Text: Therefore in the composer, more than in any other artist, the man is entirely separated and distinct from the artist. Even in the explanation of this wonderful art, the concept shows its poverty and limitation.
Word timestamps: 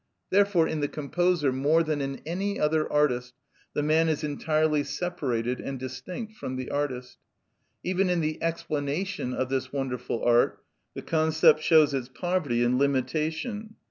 Therefore 0.31 0.67
in 0.67 0.79
the 0.79 0.87
composer, 0.87 1.51
more 1.51 1.83
than 1.83 2.01
in 2.01 2.21
any 2.25 2.59
other 2.59 2.91
artist, 2.91 3.35
the 3.75 3.83
man 3.83 4.09
is 4.09 4.23
entirely 4.23 4.83
separated 4.83 5.61
and 5.61 5.79
distinct 5.79 6.33
from 6.37 6.55
the 6.55 6.71
artist. 6.71 7.19
Even 7.83 8.09
in 8.09 8.19
the 8.19 8.41
explanation 8.41 9.31
of 9.31 9.49
this 9.49 9.71
wonderful 9.71 10.23
art, 10.23 10.63
the 10.95 11.03
concept 11.03 11.61
shows 11.61 11.93
its 11.93 12.09
poverty 12.09 12.63
and 12.63 12.79
limitation. 12.79 13.75